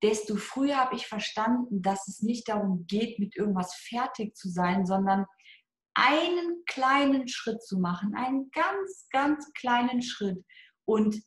[0.02, 4.86] desto früher habe ich verstanden, dass es nicht darum geht, mit irgendwas fertig zu sein,
[4.86, 5.26] sondern
[5.98, 10.44] einen kleinen Schritt zu machen, einen ganz, ganz kleinen Schritt.
[10.84, 11.20] Und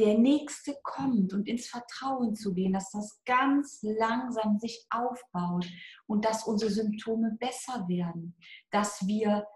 [0.00, 5.66] der nächste kommt und ins Vertrauen zu gehen, dass das ganz langsam sich aufbaut
[6.06, 8.34] und dass unsere Symptome besser werden,
[8.70, 9.46] dass wir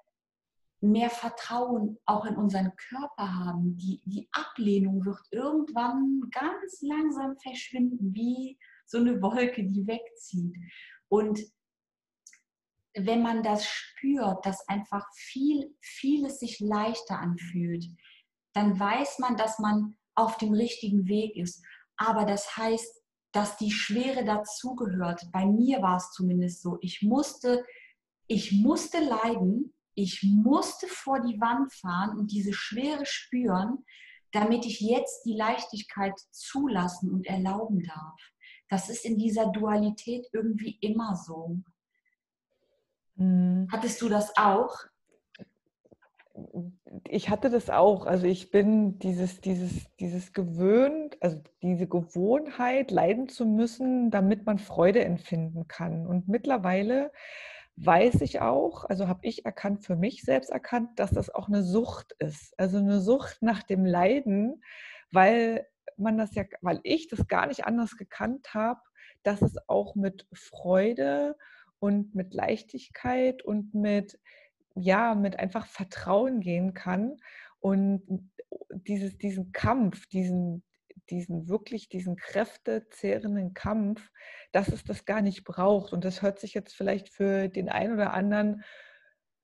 [0.81, 3.77] mehr Vertrauen auch in unseren Körper haben.
[3.79, 10.55] Die, die Ablehnung wird irgendwann ganz langsam verschwinden, wie so eine Wolke, die wegzieht.
[11.09, 11.41] Und
[12.97, 17.85] wenn man das spürt, dass einfach viel, vieles sich leichter anfühlt,
[18.55, 21.65] dann weiß man, dass man auf dem richtigen Weg ist.
[21.97, 23.03] Aber das heißt,
[23.33, 25.23] dass die Schwere dazugehört.
[25.33, 26.79] Bei mir war es zumindest so.
[26.81, 27.65] Ich musste,
[28.29, 33.85] ich musste leiden, ich musste vor die Wand fahren und diese Schwere spüren,
[34.31, 38.21] damit ich jetzt die Leichtigkeit zulassen und erlauben darf.
[38.69, 41.59] Das ist in dieser Dualität irgendwie immer so.
[43.17, 43.69] Mhm.
[43.71, 44.77] Hattest du das auch?
[47.09, 48.07] ich hatte das auch.
[48.07, 54.59] Also ich bin dieses, dieses, dieses gewöhnt, also diese Gewohnheit, leiden zu müssen, damit man
[54.59, 56.07] Freude empfinden kann.
[56.07, 57.13] Und mittlerweile
[57.77, 61.63] weiß ich auch, also habe ich erkannt, für mich selbst erkannt, dass das auch eine
[61.63, 62.55] Sucht ist.
[62.59, 64.63] Also eine Sucht nach dem Leiden,
[65.11, 68.81] weil man das ja, weil ich das gar nicht anders gekannt habe,
[69.23, 71.37] dass es auch mit Freude
[71.85, 74.19] und mit Leichtigkeit und mit
[74.75, 77.19] ja, mit einfach Vertrauen gehen kann
[77.61, 78.31] und
[78.71, 80.65] dieses, diesen Kampf, diesen,
[81.11, 84.11] diesen wirklich, diesen kräftezehrenden Kampf,
[84.51, 85.93] dass es das gar nicht braucht.
[85.93, 88.65] Und das hört sich jetzt vielleicht für den einen oder anderen,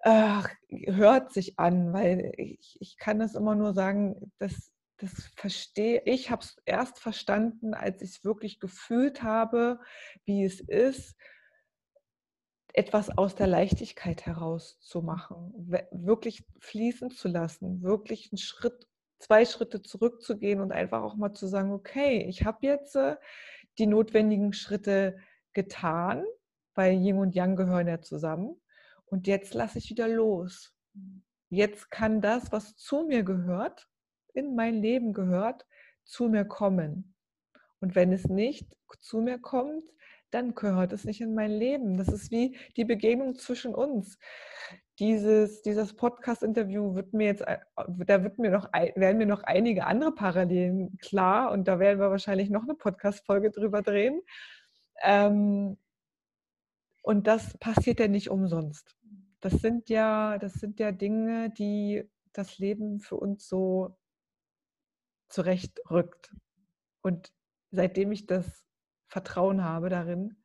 [0.00, 0.42] äh,
[0.86, 6.30] hört sich an, weil ich, ich kann das immer nur sagen, dass das verstehe ich,
[6.30, 9.80] habe es erst verstanden, als ich es wirklich gefühlt habe,
[10.24, 11.14] wie es ist,
[12.72, 15.52] etwas aus der Leichtigkeit heraus zu machen,
[15.90, 18.86] wirklich fließen zu lassen, wirklich einen Schritt,
[19.18, 23.16] zwei Schritte zurückzugehen und einfach auch mal zu sagen, okay, ich habe jetzt äh,
[23.78, 25.18] die notwendigen Schritte
[25.52, 26.24] getan,
[26.74, 28.60] weil Yin und Yang gehören ja zusammen
[29.06, 30.72] und jetzt lasse ich wieder los.
[31.48, 33.88] Jetzt kann das, was zu mir gehört,
[34.34, 35.66] in mein Leben gehört,
[36.04, 37.14] zu mir kommen.
[37.80, 38.66] Und wenn es nicht
[39.00, 39.84] zu mir kommt,
[40.30, 41.96] dann gehört es nicht in mein Leben.
[41.96, 44.18] Das ist wie die Begegnung zwischen uns.
[44.98, 47.58] Dieses, dieses Podcast-Interview wird mir jetzt, äh,
[48.06, 52.10] da wird mir noch, werden mir noch einige andere Parallelen klar und da werden wir
[52.10, 54.20] wahrscheinlich noch eine Podcast-Folge drüber drehen.
[55.02, 55.78] Ähm,
[57.02, 58.96] und das passiert ja nicht umsonst.
[59.40, 63.96] Das sind ja, das sind ja Dinge, die das Leben für uns so
[65.28, 66.34] zurechtrückt.
[67.02, 67.32] Und
[67.70, 68.64] seitdem ich das
[69.10, 70.36] Vertrauen habe darin,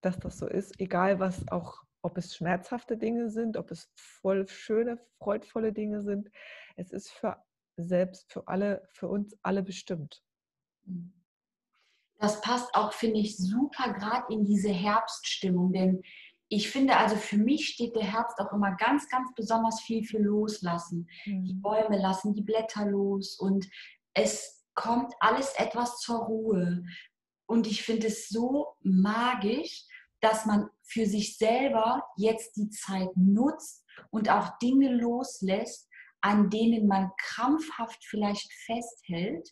[0.00, 4.46] dass das so ist, egal was auch, ob es schmerzhafte Dinge sind, ob es voll
[4.48, 6.30] schöne, freudvolle Dinge sind.
[6.76, 7.42] Es ist für
[7.76, 10.22] selbst, für alle, für uns alle bestimmt.
[12.18, 16.02] Das passt auch, finde ich, super gerade in diese Herbststimmung, denn
[16.50, 20.18] ich finde, also für mich steht der Herbst auch immer ganz, ganz besonders viel für
[20.18, 21.08] Loslassen.
[21.26, 21.44] Mhm.
[21.44, 23.68] Die Bäume lassen die Blätter los und
[24.14, 26.84] es kommt alles etwas zur Ruhe.
[27.48, 29.86] Und ich finde es so magisch,
[30.20, 35.88] dass man für sich selber jetzt die Zeit nutzt und auch Dinge loslässt,
[36.20, 39.48] an denen man krampfhaft vielleicht festhält,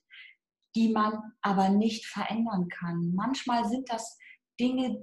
[0.75, 3.13] die man aber nicht verändern kann.
[3.15, 4.19] Manchmal sind das
[4.61, 5.03] Dinge,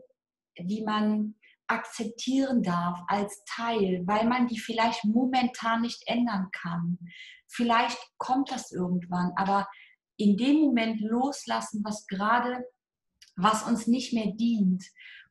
[0.59, 1.35] die man
[1.67, 6.99] akzeptieren darf als Teil, weil man die vielleicht momentan nicht ändern kann.
[7.47, 9.67] Vielleicht kommt das irgendwann, aber
[10.17, 12.63] in dem Moment loslassen, was gerade
[13.35, 14.83] was uns nicht mehr dient.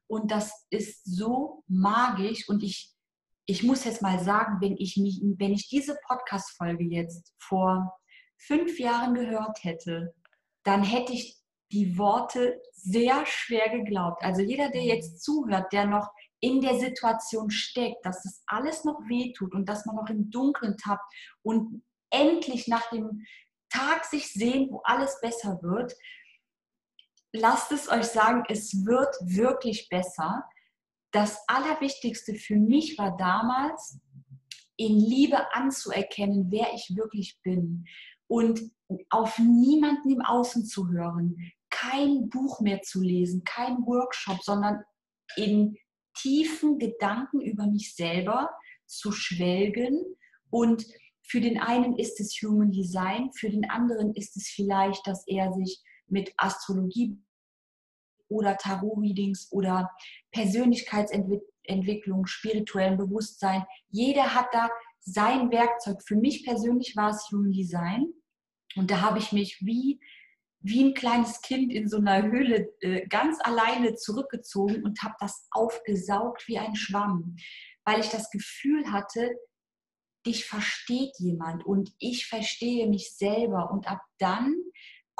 [0.06, 2.92] Und das ist so magisch und ich,
[3.46, 7.98] ich muss jetzt mal sagen, wenn ich, mich, wenn ich diese Podcast-Folge jetzt vor
[8.36, 10.14] fünf Jahren gehört hätte,
[10.64, 11.38] dann hätte ich
[11.72, 14.22] die Worte sehr schwer geglaubt.
[14.22, 16.10] Also jeder, der jetzt zuhört, der noch
[16.40, 20.76] in der Situation steckt, dass das alles noch wehtut und dass man noch im Dunkeln
[20.76, 21.04] tappt
[21.42, 23.24] und endlich nach dem
[23.70, 25.94] Tag sich sehen, wo alles besser wird,
[27.32, 30.44] lasst es euch sagen, es wird wirklich besser.
[31.10, 33.98] Das Allerwichtigste für mich war damals,
[34.76, 37.86] in Liebe anzuerkennen, wer ich wirklich bin
[38.26, 38.60] und
[39.10, 41.36] auf niemanden im Außen zu hören,
[41.70, 44.82] kein Buch mehr zu lesen, kein Workshop, sondern
[45.36, 45.76] in
[46.14, 48.50] tiefen Gedanken über mich selber
[48.86, 50.16] zu schwelgen
[50.50, 50.84] und
[51.22, 55.52] für den einen ist es Human Design, für den anderen ist es vielleicht, dass er
[55.52, 55.82] sich
[56.12, 57.18] mit Astrologie
[58.28, 59.90] oder Tarot-Readings oder
[60.30, 64.70] Persönlichkeitsentwicklung, spirituellem Bewusstsein, jeder hat da
[65.00, 66.02] sein Werkzeug.
[66.06, 68.12] Für mich persönlich war es Human Design
[68.76, 70.00] und da habe ich mich wie,
[70.60, 75.46] wie ein kleines Kind in so einer Höhle äh, ganz alleine zurückgezogen und habe das
[75.50, 77.36] aufgesaugt wie ein Schwamm,
[77.84, 79.30] weil ich das Gefühl hatte,
[80.24, 83.70] dich versteht jemand und ich verstehe mich selber.
[83.72, 84.54] Und ab dann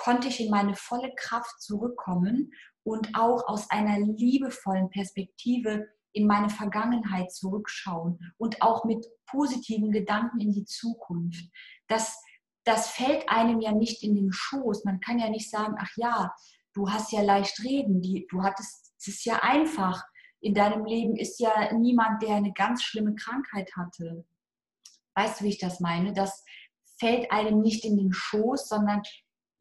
[0.02, 6.50] konnte ich in meine volle Kraft zurückkommen und auch aus einer liebevollen Perspektive in meine
[6.50, 11.44] Vergangenheit zurückschauen und auch mit positiven Gedanken in die Zukunft.
[11.86, 12.20] Das,
[12.64, 14.84] das fällt einem ja nicht in den Schoß.
[14.84, 16.34] Man kann ja nicht sagen, ach ja,
[16.74, 20.02] du hast ja leicht reden, die, du hattest, es ist ja einfach.
[20.40, 24.26] In deinem Leben ist ja niemand, der eine ganz schlimme Krankheit hatte.
[25.14, 26.12] Weißt du, wie ich das meine?
[26.12, 26.44] Das
[26.98, 29.02] fällt einem nicht in den Schoß, sondern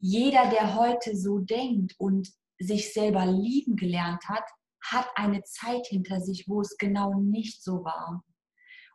[0.02, 4.44] jeder, der heute so denkt und sich selber lieben gelernt hat,
[4.84, 8.24] hat eine Zeit hinter sich, wo es genau nicht so war.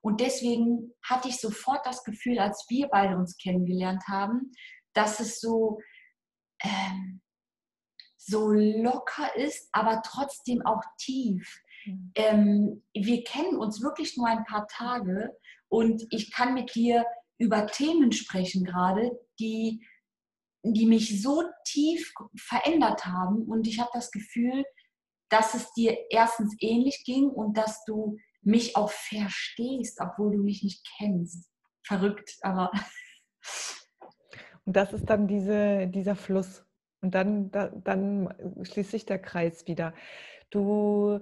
[0.01, 4.51] Und deswegen hatte ich sofort das Gefühl, als wir beide uns kennengelernt haben,
[4.93, 5.79] dass es so,
[6.61, 7.21] ähm,
[8.17, 11.61] so locker ist, aber trotzdem auch tief.
[11.85, 12.11] Mhm.
[12.15, 15.33] Ähm, wir kennen uns wirklich nur ein paar Tage
[15.69, 17.05] und ich kann mit dir
[17.37, 19.81] über Themen sprechen gerade, die,
[20.73, 23.43] die mich so tief verändert haben.
[23.43, 24.63] Und ich habe das Gefühl,
[25.29, 30.63] dass es dir erstens ähnlich ging und dass du mich auch verstehst, obwohl du mich
[30.63, 31.49] nicht kennst.
[31.85, 32.71] Verrückt, aber.
[34.65, 36.65] Und das ist dann diese, dieser Fluss.
[37.01, 39.93] Und dann, da, dann schließt sich der Kreis wieder.
[40.49, 41.21] Du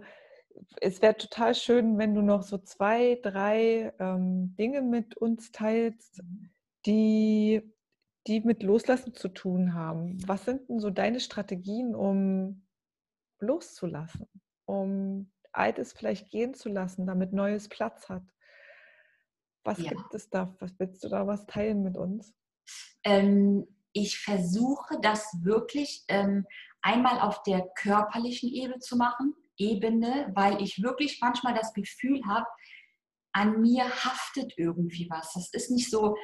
[0.82, 6.22] es wäre total schön, wenn du noch so zwei, drei ähm, Dinge mit uns teilst,
[6.86, 7.62] die,
[8.28, 10.18] die mit Loslassen zu tun haben.
[10.28, 12.68] Was sind denn so deine Strategien, um
[13.40, 14.28] loszulassen,
[14.66, 18.24] um Altes vielleicht gehen zu lassen, damit Neues Platz hat?
[19.64, 19.90] Was ja.
[19.90, 20.56] gibt es da?
[20.60, 22.34] Was willst du da was teilen mit uns?
[23.04, 26.46] Ähm, ich versuche das wirklich ähm,
[26.82, 29.34] einmal auf der körperlichen Ebene zu machen.
[29.58, 32.46] Ebene, weil ich wirklich manchmal das Gefühl habe,
[33.32, 35.34] an mir haftet irgendwie was.
[35.34, 36.16] Das ist nicht so,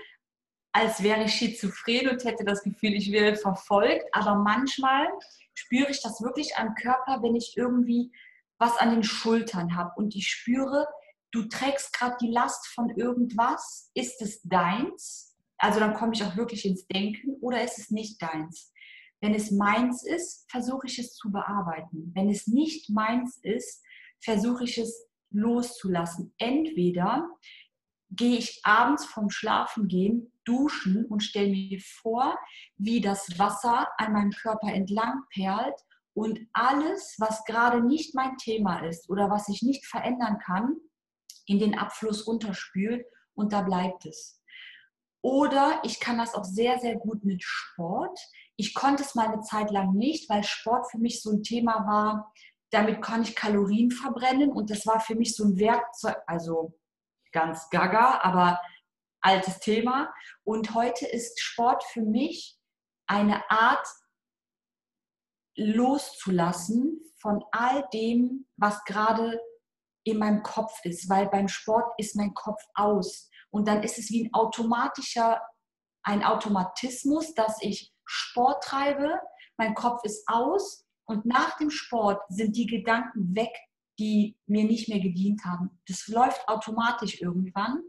[0.73, 5.07] als wäre ich schizophren und hätte das Gefühl, ich wäre verfolgt, aber manchmal
[5.53, 8.11] spüre ich das wirklich am Körper, wenn ich irgendwie
[8.57, 10.87] was an den Schultern habe und ich spüre,
[11.31, 15.35] du trägst gerade die Last von irgendwas, ist es deins?
[15.57, 18.71] Also dann komme ich auch wirklich ins Denken oder ist es nicht deins?
[19.19, 22.11] Wenn es meins ist, versuche ich es zu bearbeiten.
[22.15, 23.83] Wenn es nicht meins ist,
[24.19, 26.33] versuche ich es loszulassen.
[26.37, 27.29] Entweder
[28.09, 32.37] gehe ich abends vom Schlafengehen duschen und stelle mir vor,
[32.77, 35.79] wie das Wasser an meinem Körper entlang perlt
[36.13, 40.75] und alles, was gerade nicht mein Thema ist oder was ich nicht verändern kann,
[41.45, 44.41] in den Abfluss runterspült und da bleibt es.
[45.21, 48.17] Oder ich kann das auch sehr, sehr gut mit Sport.
[48.57, 51.85] Ich konnte es mal eine Zeit lang nicht, weil Sport für mich so ein Thema
[51.87, 52.33] war.
[52.71, 56.73] Damit kann ich Kalorien verbrennen und das war für mich so ein Werkzeug, also
[57.31, 58.59] ganz gaga, aber
[59.21, 60.13] altes Thema.
[60.43, 62.57] Und heute ist Sport für mich
[63.07, 63.87] eine Art
[65.55, 69.39] loszulassen von all dem, was gerade
[70.03, 74.09] in meinem Kopf ist, weil beim Sport ist mein Kopf aus und dann ist es
[74.09, 75.41] wie ein automatischer,
[76.03, 79.19] ein Automatismus, dass ich Sport treibe,
[79.57, 83.53] mein Kopf ist aus und nach dem Sport sind die Gedanken weg,
[83.99, 85.81] die mir nicht mehr gedient haben.
[85.87, 87.83] Das läuft automatisch irgendwann.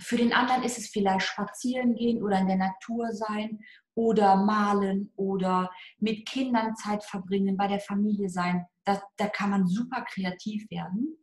[0.00, 3.60] Für den anderen ist es vielleicht spazieren gehen oder in der Natur sein
[3.94, 8.64] oder malen oder mit Kindern Zeit verbringen, bei der Familie sein.
[8.84, 11.16] Da, da kann man super kreativ werden.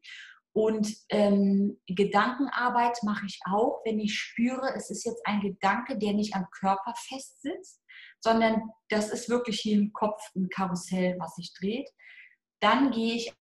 [0.51, 6.13] Und ähm, Gedankenarbeit mache ich auch, wenn ich spüre, es ist jetzt ein Gedanke, der
[6.13, 7.81] nicht am Körper festsitzt,
[8.19, 11.89] sondern das ist wirklich hier im Kopf ein Karussell, was sich dreht.
[12.61, 13.33] Dann gehe ich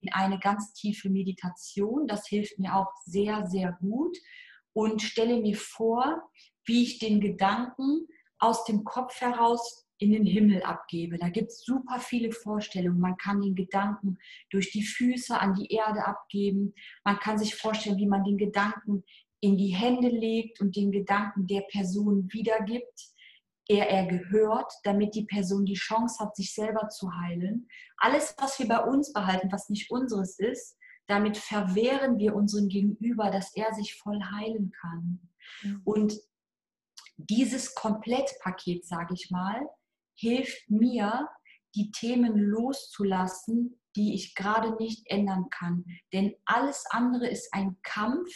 [0.00, 2.06] in eine ganz tiefe Meditation.
[2.06, 4.16] Das hilft mir auch sehr, sehr gut
[4.76, 6.22] und stelle mir vor,
[6.66, 8.06] wie ich den Gedanken
[8.38, 11.16] aus dem Kopf heraus in den Himmel abgebe.
[11.16, 13.00] Da gibt es super viele Vorstellungen.
[13.00, 14.18] Man kann den Gedanken
[14.50, 16.74] durch die Füße an die Erde abgeben.
[17.04, 19.02] Man kann sich vorstellen, wie man den Gedanken
[19.40, 23.14] in die Hände legt und den Gedanken der Person wiedergibt,
[23.70, 27.66] der er gehört, damit die Person die Chance hat, sich selber zu heilen.
[27.96, 30.76] Alles, was wir bei uns behalten, was nicht unseres ist,
[31.06, 35.20] damit verwehren wir unserem Gegenüber, dass er sich voll heilen kann.
[35.62, 35.80] Mhm.
[35.84, 36.20] Und
[37.16, 39.68] dieses Komplettpaket, sage ich mal,
[40.14, 41.28] hilft mir,
[41.74, 45.84] die Themen loszulassen, die ich gerade nicht ändern kann.
[46.12, 48.30] Denn alles andere ist ein Kampf,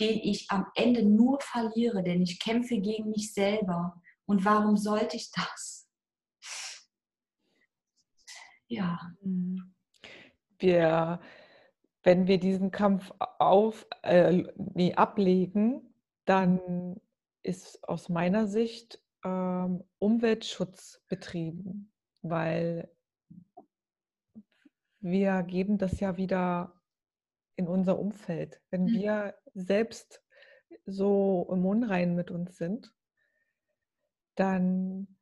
[0.00, 4.02] den ich am Ende nur verliere, denn ich kämpfe gegen mich selber.
[4.26, 5.88] Und warum sollte ich das?
[8.66, 8.98] Ja.
[10.58, 11.20] Wir,
[12.04, 15.94] wenn wir diesen Kampf auf, äh, nee, ablegen,
[16.26, 17.00] dann
[17.42, 21.92] ist aus meiner Sicht ähm, Umweltschutz betrieben,
[22.22, 22.90] weil
[25.00, 26.80] wir geben das ja wieder
[27.56, 28.60] in unser Umfeld.
[28.70, 28.92] Wenn mhm.
[28.92, 30.22] wir selbst
[30.86, 32.94] so im Unrein mit uns sind,
[34.34, 35.13] dann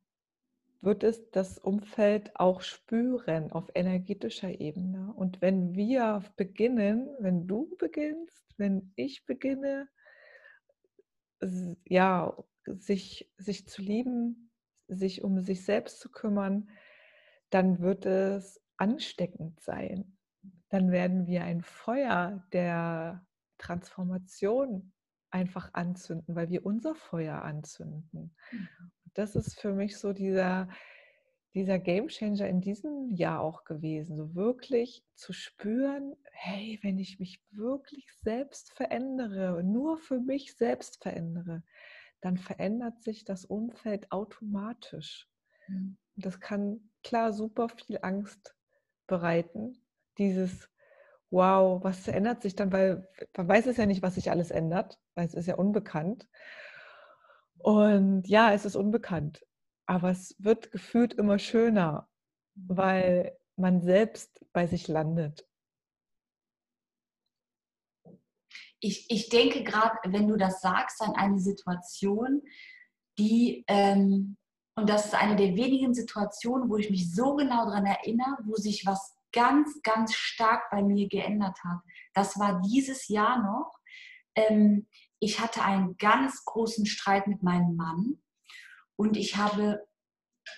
[0.82, 5.12] wird es das Umfeld auch spüren auf energetischer Ebene.
[5.14, 9.88] Und wenn wir beginnen, wenn du beginnst, wenn ich beginne,
[11.84, 14.50] ja, sich, sich zu lieben,
[14.88, 16.68] sich um sich selbst zu kümmern,
[17.50, 20.16] dann wird es ansteckend sein.
[20.68, 23.24] Dann werden wir ein Feuer der
[23.58, 24.92] Transformation
[25.30, 28.34] einfach anzünden, weil wir unser Feuer anzünden.
[29.14, 30.68] Das ist für mich so dieser,
[31.54, 37.18] dieser Game Changer in diesem Jahr auch gewesen, so wirklich zu spüren, hey, wenn ich
[37.18, 41.62] mich wirklich selbst verändere, nur für mich selbst verändere,
[42.20, 45.28] dann verändert sich das Umfeld automatisch.
[45.68, 45.98] Mhm.
[46.16, 48.54] Das kann klar super viel Angst
[49.06, 49.82] bereiten.
[50.18, 50.68] Dieses,
[51.30, 54.98] wow, was ändert sich dann, weil man weiß es ja nicht, was sich alles ändert,
[55.14, 56.28] weil es ist ja unbekannt.
[57.62, 59.44] Und ja, es ist unbekannt,
[59.86, 62.08] aber es wird gefühlt immer schöner,
[62.54, 65.46] weil man selbst bei sich landet.
[68.82, 72.42] ich, ich denke gerade, wenn du das sagst, an eine Situation,
[73.18, 74.36] die, ähm,
[74.74, 78.56] und das ist eine der wenigen Situationen, wo ich mich so genau daran erinnere, wo
[78.56, 81.78] sich was ganz, ganz stark bei mir geändert hat.
[82.12, 83.78] Das war dieses Jahr noch.
[84.34, 84.88] Ähm,
[85.22, 88.20] ich hatte einen ganz großen Streit mit meinem Mann
[88.96, 89.86] und ich habe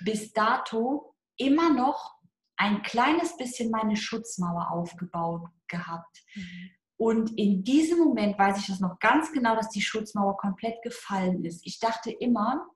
[0.00, 2.14] bis dato immer noch
[2.56, 6.24] ein kleines bisschen meine Schutzmauer aufgebaut gehabt.
[6.34, 6.70] Mhm.
[6.96, 11.44] Und in diesem Moment weiß ich das noch ganz genau, dass die Schutzmauer komplett gefallen
[11.44, 11.60] ist.
[11.66, 12.66] Ich dachte immer,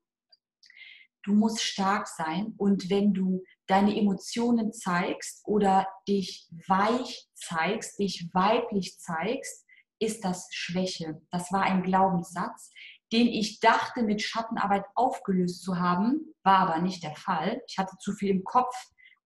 [1.23, 8.29] du musst stark sein und wenn du deine Emotionen zeigst oder dich weich zeigst, dich
[8.35, 9.65] weiblich zeigst,
[9.99, 11.21] ist das Schwäche.
[11.31, 12.71] Das war ein Glaubenssatz,
[13.13, 17.63] den ich dachte, mit Schattenarbeit aufgelöst zu haben, war aber nicht der Fall.
[17.67, 18.75] Ich hatte zu viel im Kopf,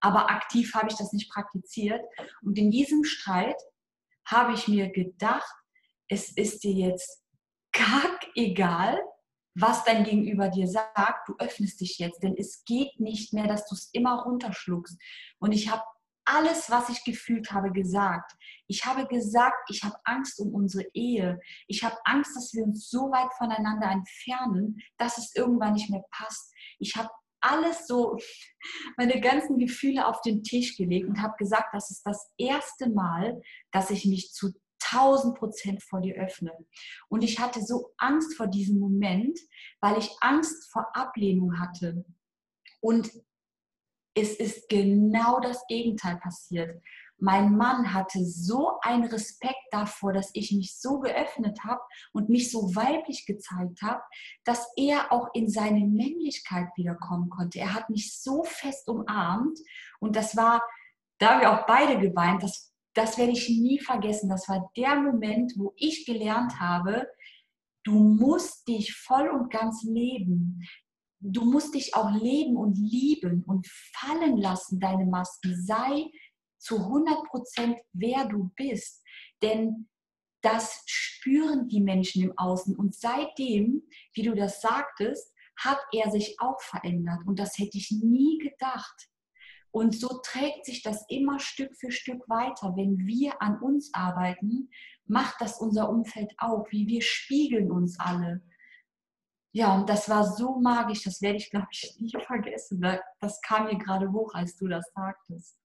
[0.01, 2.03] aber aktiv habe ich das nicht praktiziert.
[2.43, 3.61] Und in diesem Streit
[4.25, 5.55] habe ich mir gedacht,
[6.09, 7.23] es ist dir jetzt
[7.73, 9.01] kack egal,
[9.55, 13.67] was dein Gegenüber dir sagt, du öffnest dich jetzt, denn es geht nicht mehr, dass
[13.67, 14.99] du es immer runterschluckst.
[15.39, 15.83] Und ich habe
[16.25, 18.33] alles, was ich gefühlt habe, gesagt.
[18.67, 21.39] Ich habe gesagt, ich habe Angst um unsere Ehe.
[21.67, 26.05] Ich habe Angst, dass wir uns so weit voneinander entfernen, dass es irgendwann nicht mehr
[26.11, 26.53] passt.
[26.79, 27.11] Ich habe
[27.41, 28.17] alles so,
[28.97, 33.41] meine ganzen Gefühle auf den Tisch gelegt und habe gesagt, das ist das erste Mal,
[33.73, 34.53] dass ich mich zu
[34.93, 36.53] 1000 Prozent vor dir öffne.
[37.09, 39.39] Und ich hatte so Angst vor diesem Moment,
[39.81, 42.05] weil ich Angst vor Ablehnung hatte.
[42.81, 43.11] Und
[44.15, 46.83] es ist genau das Gegenteil passiert
[47.23, 51.81] mein Mann hatte so einen Respekt davor, dass ich mich so geöffnet habe
[52.13, 54.03] und mich so weiblich gezeigt habe,
[54.43, 57.61] dass er auch in seine Männlichkeit wiederkommen konnte.
[57.61, 59.57] Er hat mich so fest umarmt
[60.01, 60.63] und das war,
[61.19, 64.29] da haben wir auch beide geweint, das, das werde ich nie vergessen.
[64.29, 67.07] Das war der Moment, wo ich gelernt habe,
[67.85, 70.61] du musst dich voll und ganz leben
[71.23, 75.55] du musst dich auch leben und lieben und fallen lassen, deine Masken.
[75.65, 76.11] Sei
[76.59, 79.03] zu 100 Prozent, wer du bist.
[79.43, 79.89] Denn
[80.43, 82.77] das spüren die Menschen im Außen.
[82.77, 83.83] Und seitdem,
[84.15, 87.21] wie du das sagtest, hat er sich auch verändert.
[87.27, 89.09] Und das hätte ich nie gedacht.
[89.71, 92.75] Und so trägt sich das immer Stück für Stück weiter.
[92.77, 94.69] Wenn wir an uns arbeiten,
[95.07, 98.43] macht das unser Umfeld auch, wie wir spiegeln uns alle.
[99.55, 102.83] Ja, und das war so magisch, das werde ich, glaube ich, nie vergessen.
[103.21, 105.59] Das kam mir gerade hoch, als du das sagtest.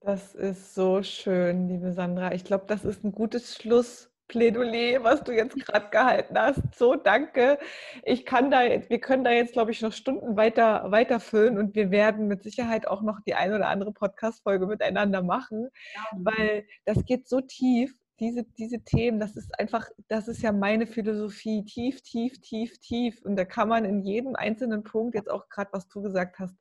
[0.00, 2.32] Das ist so schön, liebe Sandra.
[2.32, 6.62] Ich glaube, das ist ein gutes Schlussplädoyer, was du jetzt gerade gehalten hast.
[6.74, 7.58] So, danke.
[8.04, 11.74] Ich kann da jetzt, wir können da jetzt, glaube ich, noch Stunden weiter weiterfüllen und
[11.74, 15.68] wir werden mit Sicherheit auch noch die eine oder andere Podcast-Folge miteinander machen,
[16.16, 20.86] weil das geht so tief diese, diese Themen, das ist einfach, das ist ja meine
[20.86, 23.22] Philosophie, tief, tief, tief, tief.
[23.24, 26.56] Und da kann man in jedem einzelnen Punkt, jetzt auch gerade, was du gesagt hast,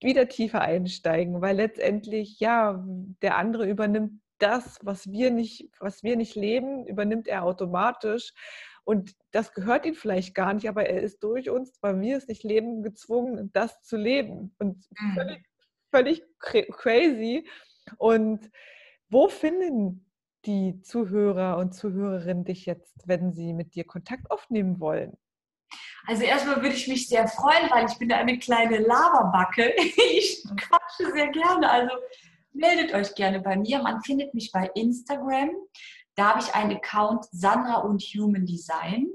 [0.00, 2.84] wieder tiefer einsteigen, weil letztendlich, ja,
[3.22, 8.32] der andere übernimmt das, was wir nicht, was wir nicht leben, übernimmt er automatisch.
[8.84, 12.26] Und das gehört ihm vielleicht gar nicht, aber er ist durch uns, weil wir es
[12.26, 14.54] nicht leben, gezwungen, das zu leben.
[14.58, 15.14] Und mhm.
[15.14, 15.44] völlig,
[15.90, 16.22] völlig
[16.72, 17.48] crazy.
[17.98, 18.50] Und
[19.08, 20.11] wo finden
[20.46, 25.16] die Zuhörer und Zuhörerinnen dich jetzt, wenn sie mit dir Kontakt aufnehmen wollen?
[26.06, 29.74] Also erstmal würde ich mich sehr freuen, weil ich bin da eine kleine Lavabacke.
[30.14, 31.70] Ich quatsche sehr gerne.
[31.70, 31.90] Also
[32.52, 33.82] meldet euch gerne bei mir.
[33.82, 35.50] Man findet mich bei Instagram.
[36.14, 39.08] Da habe ich einen Account Sandra und Human Design.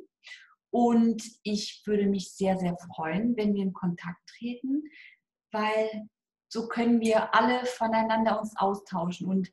[0.70, 4.84] Und ich würde mich sehr, sehr freuen, wenn wir in Kontakt treten,
[5.52, 6.08] weil
[6.50, 9.28] so können wir alle voneinander uns austauschen.
[9.28, 9.50] Und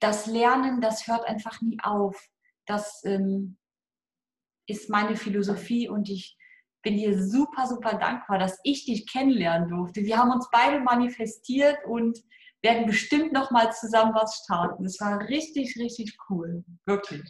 [0.00, 2.16] das Lernen, das hört einfach nie auf.
[2.66, 3.56] Das ähm,
[4.66, 6.36] ist meine Philosophie und ich
[6.82, 10.02] bin dir super, super dankbar, dass ich dich kennenlernen durfte.
[10.02, 12.18] Wir haben uns beide manifestiert und
[12.62, 14.84] werden bestimmt noch mal zusammen was starten.
[14.84, 17.22] Es war richtig, richtig cool, wirklich.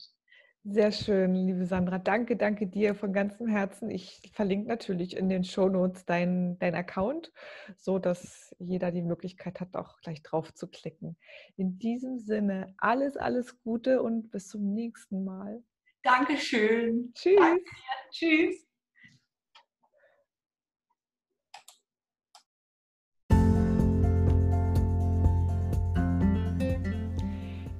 [0.64, 1.98] Sehr schön, liebe Sandra.
[1.98, 3.90] Danke, danke dir von ganzem Herzen.
[3.90, 7.32] Ich verlinke natürlich in den Shownotes deinen dein Account,
[7.76, 11.16] so dass jeder die Möglichkeit hat, auch gleich drauf zu klicken.
[11.56, 15.62] In diesem Sinne, alles, alles Gute und bis zum nächsten Mal.
[16.02, 17.12] Dankeschön.
[17.14, 17.36] Tschüss.
[17.38, 17.64] Danke.
[18.10, 18.67] Tschüss.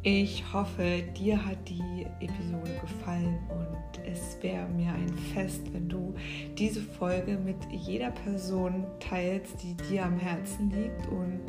[0.05, 6.15] Ich hoffe, dir hat die Episode gefallen und es wäre mir ein Fest, wenn du
[6.57, 11.41] diese Folge mit jeder Person teilst, die dir am Herzen liegt und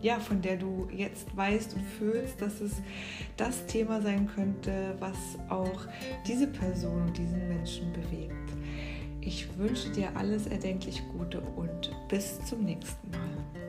[0.00, 2.82] ja, von der du jetzt weißt und fühlst, dass es
[3.36, 5.86] das Thema sein könnte, was auch
[6.26, 8.32] diese Person und diesen Menschen bewegt.
[9.20, 13.63] Ich wünsche dir alles erdenklich Gute und bis zum nächsten Mal.